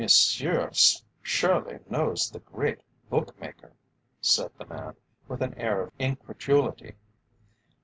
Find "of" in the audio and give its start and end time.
5.83-5.91